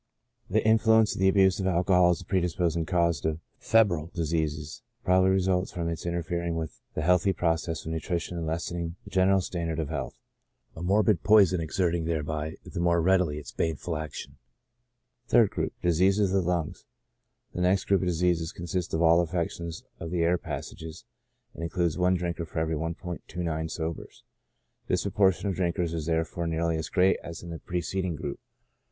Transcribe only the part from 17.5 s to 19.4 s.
The next group of diseases consists of all